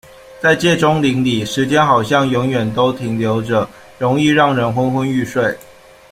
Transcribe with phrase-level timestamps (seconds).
[0.41, 3.69] 在界中林里，时间好像永远都停留着，
[3.99, 5.55] 容易让人昏昏欲睡。